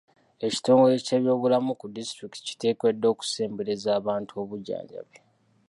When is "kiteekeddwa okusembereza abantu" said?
2.47-4.31